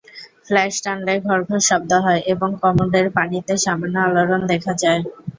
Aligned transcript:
Flash 0.47 0.73
টানলে 0.83 1.13
ঘড়ঘড় 1.25 1.63
শব্দ 1.69 1.91
হয় 2.05 2.21
এবং 2.33 2.49
কমোডের 2.61 3.07
পানিতে 3.17 3.53
সামান্য 3.57 3.95
আলোড়ন 4.07 4.41
দেখা 4.51 4.73
যায়। 4.81 5.01